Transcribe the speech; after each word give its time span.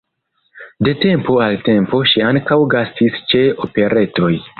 De 0.85 0.93
tempo 1.03 1.35
al 1.47 1.57
tempo 1.67 1.99
ŝi 2.13 2.23
ankaŭ 2.31 2.57
gastis 2.75 3.21
ĉe 3.33 3.43
operetoj. 3.69 4.33